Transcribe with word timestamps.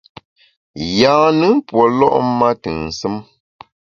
Yâ-nùn 0.99 1.55
pue 1.67 1.83
lo’ 1.97 2.07
ma 2.37 2.47
ntù 2.55 2.71
nsùm. 2.87 3.15